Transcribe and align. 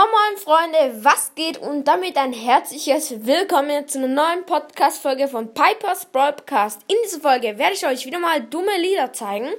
Moin 0.00 0.08
Moin 0.12 0.38
Freunde, 0.38 1.04
was 1.04 1.34
geht 1.34 1.58
und 1.58 1.84
damit 1.84 2.16
ein 2.16 2.32
herzliches 2.32 3.26
Willkommen 3.26 3.86
zu 3.86 3.98
einer 3.98 4.08
neuen 4.08 4.46
Podcast-Folge 4.46 5.28
von 5.28 5.52
Piper's 5.52 6.06
Broadcast. 6.06 6.80
In 6.88 6.96
dieser 7.04 7.20
Folge 7.20 7.58
werde 7.58 7.74
ich 7.74 7.86
euch 7.86 8.06
wieder 8.06 8.18
mal 8.18 8.40
dumme 8.40 8.78
Lieder 8.78 9.12
zeigen. 9.12 9.50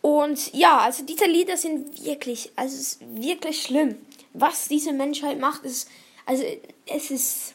Und 0.00 0.52
ja, 0.52 0.78
also 0.78 1.04
diese 1.04 1.26
Lieder 1.26 1.56
sind 1.56 2.04
wirklich, 2.04 2.50
also 2.56 2.74
es 2.74 2.80
ist 2.80 3.02
wirklich 3.02 3.62
schlimm. 3.62 4.04
Was 4.32 4.66
diese 4.66 4.92
Menschheit 4.92 5.38
macht, 5.38 5.62
ist, 5.62 5.88
also 6.26 6.42
es 6.86 7.12
ist 7.12 7.54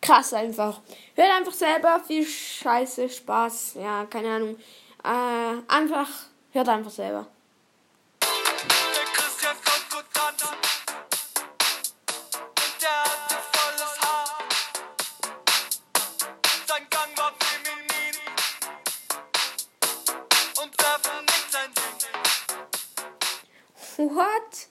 krass 0.00 0.32
einfach. 0.32 0.80
Hört 1.14 1.30
einfach 1.30 1.52
selber, 1.52 2.00
viel 2.06 2.24
Scheiße, 2.24 3.10
Spaß, 3.10 3.74
ja, 3.74 4.06
keine 4.06 4.30
Ahnung. 4.30 4.56
Äh, 5.04 5.60
einfach, 5.68 6.08
hört 6.52 6.70
einfach 6.70 6.90
selber. 6.90 7.26
What? 23.98 24.68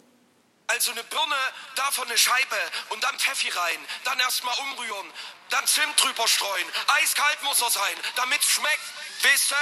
Also 0.69 0.93
eine 0.93 1.03
Birne, 1.03 1.35
davon 1.75 2.07
eine 2.07 2.17
Scheibe 2.17 2.57
und 2.91 3.03
dann 3.03 3.19
Pfeffi 3.19 3.49
rein, 3.49 3.79
dann 4.05 4.21
erstmal 4.21 4.55
umrühren, 4.61 5.13
dann 5.51 5.67
Zimt 5.67 6.01
drüber 6.01 6.29
streuen. 6.29 6.67
Eiskalt 6.87 7.43
muss 7.43 7.61
er 7.61 7.71
sein, 7.71 7.97
damit 8.15 8.43
schmeckt, 8.45 8.87
wisst 9.23 9.51
ihr? 9.51 9.57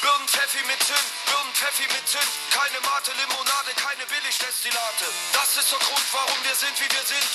Birnenpfeffi 0.00 0.64
mit 0.64 0.80
Zimt, 0.80 1.10
Birnenpfeffi 1.26 1.82
mit 1.92 2.08
Zimt, 2.08 2.32
keine 2.56 2.80
Mate, 2.80 3.12
Limonade, 3.12 3.72
keine 3.76 4.06
Billigdestillate. 4.06 5.04
Das 5.34 5.56
ist 5.58 5.72
der 5.72 5.78
Grund, 5.78 6.06
warum 6.12 6.38
wir 6.42 6.54
sind, 6.54 6.72
wie 6.80 6.88
wir 6.88 7.04
sind. 7.04 7.28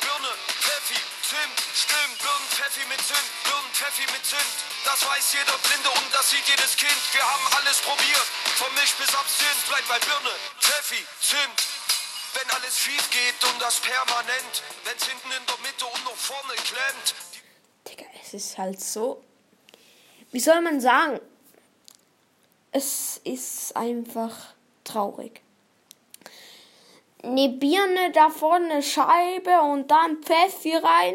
Birne, 0.00 0.34
Pfeffi, 1.28 1.44
Zimt, 1.44 1.60
stimmt, 1.76 2.18
Birnenpfeffi 2.24 2.88
mit 2.88 3.00
Zimt, 3.04 3.28
Birnenpfeffi 3.44 4.06
mit 4.12 4.24
Zimt. 4.24 4.56
Das 4.84 5.04
weiß 5.04 5.34
jeder 5.36 5.58
Blinde 5.60 5.90
und 5.90 6.08
das 6.14 6.30
sieht 6.30 6.46
jedes 6.48 6.74
Kind. 6.76 6.96
Wir 7.12 7.22
haben 7.22 7.44
alles 7.52 7.78
probiert, 7.84 8.28
vom 8.56 8.72
Milch 8.74 8.94
bis 8.96 9.12
Absinth. 9.14 9.60
Bleibt 9.68 9.88
bei 9.88 9.98
Birne, 10.00 10.32
Pfeffi, 10.58 11.04
Zimt. 11.20 11.60
Wenn 12.32 12.48
alles 12.56 12.78
schief 12.78 13.10
geht 13.10 13.44
und 13.44 13.60
das 13.60 13.80
permanent, 13.80 14.62
wenn's 14.84 15.04
hinten 15.04 15.30
in 15.32 15.44
der 15.44 15.58
Mitte 15.60 15.84
und 15.84 16.04
noch 16.04 16.16
vorne 16.16 16.54
klemmt. 16.64 17.14
Digga, 17.88 18.08
es 18.22 18.32
ist 18.32 18.56
halt 18.56 18.80
so. 18.80 19.22
Wie 20.32 20.40
soll 20.40 20.60
man 20.62 20.80
sagen? 20.80 21.20
Es 22.72 23.20
ist 23.24 23.76
einfach 23.76 24.32
traurig. 24.84 25.42
Eine 27.22 27.48
Birne, 27.48 28.12
da 28.12 28.28
vorne 28.30 28.70
eine 28.70 28.82
Scheibe 28.82 29.60
und 29.62 29.90
dann 29.90 30.18
Pfeffi 30.22 30.76
rein. 30.76 31.14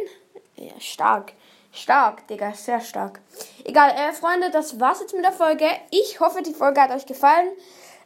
Ja, 0.55 0.79
stark. 0.79 1.33
Stark, 1.71 2.27
Digga, 2.27 2.53
sehr 2.53 2.81
stark. 2.81 3.19
Egal, 3.63 3.91
äh, 3.91 4.13
Freunde, 4.13 4.51
das 4.51 4.79
war's 4.79 4.99
jetzt 4.99 5.15
mit 5.15 5.23
der 5.23 5.31
Folge. 5.31 5.65
Ich 5.89 6.19
hoffe, 6.19 6.43
die 6.43 6.53
Folge 6.53 6.79
hat 6.81 6.91
euch 6.91 7.05
gefallen. 7.05 7.49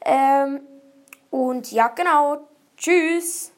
Ähm, 0.05 0.61
und 1.31 1.71
ja, 1.71 1.89
genau. 1.89 2.47
Tschüss. 2.77 3.51